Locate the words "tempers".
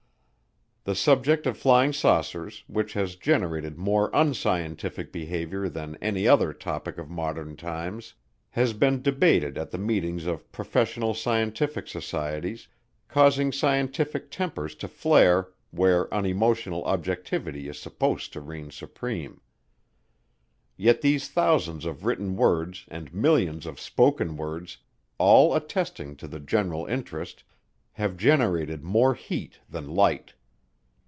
14.31-14.73